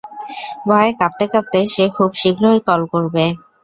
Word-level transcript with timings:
ভয়ে 0.67 0.91
কাঁপতে 0.99 1.25
কাঁপতে 1.33 1.59
সে 1.73 1.85
খুব 1.97 2.09
শীঘ্রই 2.21 2.59
কল 2.67 2.81
করবে। 2.93 3.25